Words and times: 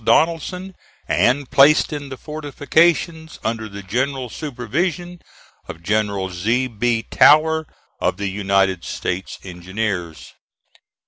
Donaldson, 0.03 0.75
and 1.07 1.47
placed 1.51 1.93
in 1.93 2.09
the 2.09 2.17
fortifications 2.17 3.37
under 3.43 3.69
the 3.69 3.83
general 3.83 4.29
supervision 4.29 5.21
of 5.67 5.83
General 5.83 6.31
Z. 6.31 6.65
B. 6.69 7.03
Tower, 7.03 7.67
of 7.99 8.17
the 8.17 8.27
United 8.31 8.83
States 8.83 9.37
Engineers. 9.43 10.33